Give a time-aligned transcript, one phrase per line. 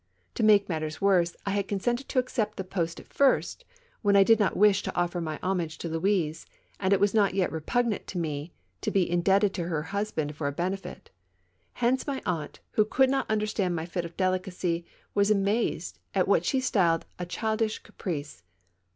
[0.33, 3.65] To make matters worse, I had consented to accept the post at first,
[4.01, 6.47] when I did not wish to offer my homage to Louise
[6.79, 8.51] and it was not yet repugnant to me
[8.81, 11.11] to be indebted to her husband for a benefit.
[11.73, 16.45] Hence my aunt, who could not understand my fit of delicacy, was amazed at what
[16.45, 18.41] she styled a childish caprice.